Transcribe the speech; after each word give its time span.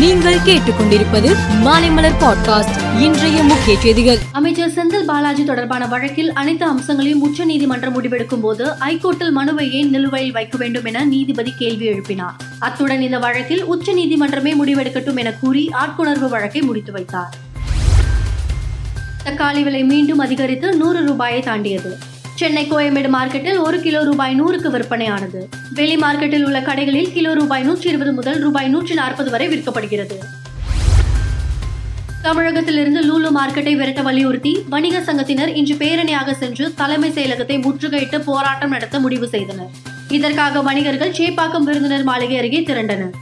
நீங்கள் 0.00 0.34
கேட்டுக்கொண்டிருப்பது 0.34 1.36
மாலைமலர் 1.64 2.14
பாட்காஸ்ட் 2.20 3.00
இன்றைய 3.00 3.42
முக்கிய 3.42 3.80
செய்திகள். 3.80 4.18
அமைச்சர் 4.32 4.70
செந்தில் 4.70 5.04
பாலாஜி 5.04 5.44
தொடர்பான 5.44 5.86
வழக்கில் 5.86 6.32
அனைத்து 6.32 6.66
அம்சங்களையும் 6.66 7.20
உச்ச 7.20 7.44
நீதிமன்றம் 7.44 8.02
முடிவெடுக்கும் 8.02 8.40
போது 8.40 8.66
ஐகோர்ட்டில் 8.66 9.30
மனுவை 9.30 9.72
ஏன் 9.72 9.90
நிலுவையில் 9.90 10.32
வைக்க 10.32 10.58
வேண்டும் 10.58 10.84
என 10.84 11.04
நீதிபதி 11.04 11.52
கேள்வி 11.58 11.88
எழுப்பினார். 11.88 12.36
அத்துடன் 12.58 13.00
இந்த 13.00 13.18
வழக்கில் 13.18 13.64
உச்ச 13.64 13.92
நீதிமன்றமே 13.92 14.52
முடிவெடுக்கட்டும் 14.64 15.16
என 15.16 15.32
கூறி 15.32 15.70
ஆட்கொணர்வு 15.72 16.28
வழக்கை 16.28 16.62
முடித்து 16.62 16.92
வைத்தார். 16.92 17.34
தக்காளி 19.24 19.62
விலை 19.62 19.84
மீண்டும் 19.84 20.18
அதிகரித்து 20.18 20.76
நூறு 20.76 21.06
ரூபாயை 21.06 21.40
தாண்டியது. 21.40 21.98
சென்னை 22.40 22.62
கோயம்பேடு 22.68 23.08
மார்க்கெட்டில் 23.14 23.58
ஒரு 23.62 23.78
கிலோ 23.80 24.00
ரூபாய் 24.04 24.34
நூறுக்கு 24.40 24.68
விற்பனையானது. 24.74 25.40
வெளி 25.78 25.96
மார்க்கெட்டில் 25.96 26.44
உள்ள 26.46 26.58
கடைகளில் 26.60 27.10
கிலோ 27.12 27.32
ரூபாய் 27.34 27.62
நூற்றி 27.62 27.88
இருபது 27.88 28.12
முதல் 28.12 28.38
ரூபாய் 28.44 28.68
நூற்றி 28.68 28.94
நாற்பது 28.94 29.30
வரை 29.30 29.46
விற்கப்படுகிறது. 29.48 30.16
தமிழகத்திலிருந்து 32.22 33.02
லூலு 33.08 33.30
மார்க்கெட்டை 33.38 33.74
விரட்ட 33.76 34.02
வலியுறுத்தி 34.02 34.52
வணிக 34.68 35.02
சங்கத்தினர் 35.08 35.52
இன்று 35.60 35.74
பேரணியாக 35.74 36.38
சென்று 36.42 36.74
தலைமை 36.74 37.10
செயலகத்தை 37.10 37.58
முற்றுகையிட்டு 37.66 38.20
போராட்டம் 38.30 38.70
நடத்த 38.70 38.98
முடிவு 39.00 39.28
செய்தனர். 39.28 39.70
இதற்காக 40.08 40.62
வணிகர்கள் 40.62 41.16
சேப்பாக்கம் 41.20 41.68
விருந்தினர் 41.70 42.02
மாளிகை 42.02 42.38
அருகே 42.38 42.62
திரண்டனர். 42.62 43.14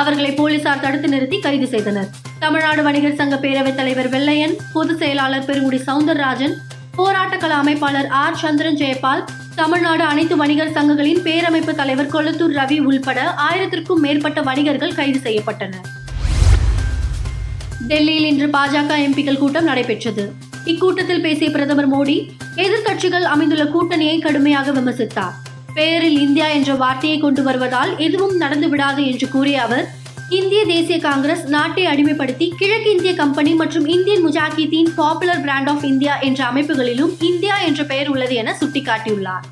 அவர்களை 0.00 0.32
போலீசார் 0.32 0.84
தடுத்து 0.86 1.08
நிறுத்தி 1.08 1.40
கைது 1.40 1.66
செய்தனர். 1.66 2.10
தமிழ்நாடு 2.38 2.82
வணிகர் 2.82 3.20
சங்க 3.22 3.36
பேரவைத் 3.36 3.80
தலைவர் 3.80 4.08
வெள்ளையன் 4.08 4.56
பொதுச் 4.72 4.98
செயலாளர் 4.98 5.44
பெருங்குடி 5.44 5.80
சவுந்தரராஜன் 5.86 6.54
போராட்டக்கள 6.96 7.54
அமைப்பாளர் 7.62 8.08
ஆர். 8.08 8.36
சந்திரன் 8.36 8.76
ஜெயபால் 8.76 9.24
தமிழ்நாடு 9.54 10.04
அனைத்து 10.04 10.36
வணிகர் 10.36 10.72
சங்கங்களின் 10.72 11.22
பேரமைப்பு 11.24 11.74
தலைவர் 11.74 12.12
கொளத்தூர் 12.12 12.56
ரவி 12.56 12.78
உள்பட 12.80 13.34
ஆயிரத்திற்கும் 13.36 14.00
மேற்பட்ட 14.00 14.42
வணிகர்கள் 14.42 14.94
கைது 14.94 15.18
செய்யப்பட்டனர். 15.18 15.86
டெல்லியில் 17.86 18.24
இன்று 18.24 18.46
பாஜக 18.46 18.96
எம்பிக்கள் 19.06 19.38
கூட்டம் 19.38 19.64
நடைபெற்றது. 19.64 20.32
இக்கூட்டத்தில் 20.64 21.20
பேசிய 21.20 21.50
பிரதமர் 21.50 21.92
மோடி 21.92 22.30
எதிர்க்கட்சிகள் 22.56 23.22
அமைந்துள்ள 23.22 23.64
கூட்டணியை 23.64 24.20
கடுமையாக 24.20 24.70
விமர்சித்தார். 24.70 25.32
பெயரில் 25.74 26.20
இந்தியா 26.20 26.46
என்ற 26.46 26.74
வார்த்தையை 26.74 27.18
கொண்டு 27.18 27.42
வருவதால் 27.42 27.98
எதுவும் 27.98 28.36
நடந்து 28.36 28.68
விடாது 28.68 29.06
என்று 29.06 29.28
கூறிய 29.28 29.62
அவர் 29.62 29.88
இந்திய 30.38 30.64
தேசிய 30.64 30.98
காங்கிரஸ் 30.98 31.48
நாட்டை 31.48 31.86
அடிமைப்படுத்தி 31.86 32.50
கிழக்கிந்திய 32.56 33.14
கம்பெனி 33.14 33.54
மற்றும் 33.54 33.86
Indian 33.86 34.26
Mujahideen 34.26 34.90
popular 34.96 35.40
front 35.40 35.68
of 35.68 35.84
India 35.84 36.18
என்ற 36.18 36.44
அமைப்புகளிலும் 36.44 37.12
இந்தியா 37.20 37.58
என்ற 37.58 37.84
பெயர் 37.84 38.08
உள்ளது 38.08 38.34
என 38.34 38.56
சுட்டிக்காட்டியுள்ளார். 38.60 39.46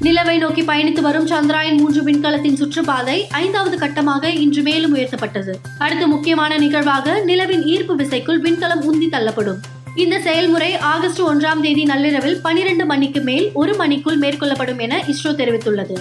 நிலவை 0.00 0.38
நோக்கி 0.38 0.62
பயணித்து 0.62 1.00
வரும் 1.00 1.26
சந்திராயன் 1.26 1.76
மூன்று 1.76 2.02
விண்கலத்தின் 2.02 2.58
சுற்றுப்பாதை 2.62 3.18
ஐந்தாவது 3.30 3.78
கட்டமாக 3.78 4.24
இன்று 4.24 4.62
மேலும் 4.62 4.96
உயர்த்தப்பட்டது. 4.96 5.54
அடுத்த 5.78 6.06
முக்கியமான 6.06 6.58
நிகழ்வாக 6.58 7.20
நிலவின் 7.20 7.62
ஈர்ப்பு 7.64 7.96
விசைக்குள் 7.96 8.40
விண்கலம் 8.40 8.82
உந்தி 8.92 9.08
தள்ளப்படும். 9.08 9.60
இந்த 9.94 10.18
செயல்முறை 10.20 10.76
ஆகஸ்ட் 10.78 11.20
ஒன்றாம் 11.20 11.60
தேதி 11.60 11.84
நள்ளிரவில் 11.84 12.40
பனிரெண்டு 12.40 12.86
மணிக்கு 12.86 13.20
மேல் 13.20 13.50
ஒரு 13.52 13.74
மணிக்குள் 13.76 14.18
மேற்கொள்ளப்படும் 14.18 14.78
என 14.78 15.04
இஸ்ரோ 15.06 15.32
தெரிவித்துள்ளது. 15.42 15.98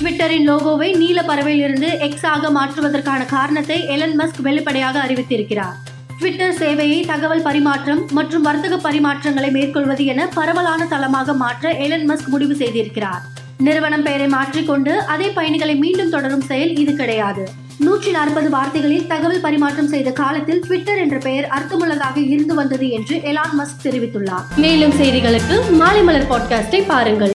ட்விட்டரின் 0.00 0.46
லோகோவை 0.48 0.96
நீல 0.96 1.22
பறவையில் 1.22 1.62
இருந்து 1.62 1.98
எக்ஸ் 1.98 2.26
ஆக 2.26 2.50
மாற்றுவதற்கான 2.50 3.24
காரணத்தை 3.24 3.86
எலன் 3.86 4.18
மஸ்க் 4.18 4.40
வெளிப்படையாக 4.42 5.00
அறிவித்திருக்கிறார். 5.02 5.74
ட்விட்டர் 6.18 6.54
சேவையை 6.54 7.06
தகவல் 7.06 7.42
பரிமாற்றம் 7.42 8.08
மற்றும் 8.10 8.42
வர்த்தக 8.42 8.76
பரிமாற்றங்களை 8.76 9.50
மேற்கொள்வது 9.50 10.04
என 10.04 10.28
பரவலான 10.34 10.86
தளமாக 10.86 11.32
மாற்ற 11.32 11.72
எலன் 11.72 12.10
மஸ்க் 12.10 12.26
முடிவு 12.26 12.54
செய்திருக்கிறார். 12.54 13.20
நிறுவனம் 13.58 14.02
பெயரை 14.02 14.28
மாற்றிக்கொண்டு 14.28 15.00
அதே 15.00 15.28
பயணிகளை 15.28 15.74
மீண்டும் 15.76 16.10
தொடரும் 16.10 16.46
செயல் 16.50 16.76
இது 16.76 16.94
கிடையாது. 16.94 17.48
நூற்றி 17.78 18.10
நாற்பது 18.10 18.50
வார்த்தைகளில் 18.50 19.06
தகவல் 19.06 19.40
பரிமாற்றம் 19.40 19.88
செய்த 19.88 20.10
காலத்தில் 20.10 20.60
ட்விட்டர் 20.60 20.98
என்ற 20.98 21.18
பெயர் 21.18 21.48
அர்த்தமுள்ளதாக 21.58 22.30
இருந்து 22.30 22.54
வந்தது 22.54 22.88
என்று 22.90 23.16
எலான் 23.16 23.58
மஸ்க் 23.58 23.84
தெரிவித்துள்ளார். 23.84 24.46
மேலும் 24.56 24.92
செய்திகளுக்கு 24.92 25.58
மாலை 25.70 26.02
மலர் 26.02 26.30
பாட்காஸ்டை 26.30 26.82
பாருங்கள். 26.86 27.30